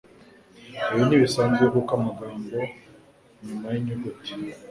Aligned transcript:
Ibi 0.91 1.01
ntibisanzwe 1.07 1.63
kuko 1.73 1.91
amagambo 1.99 2.55
nyuma 3.45 3.65
yinyuguti 3.73 4.31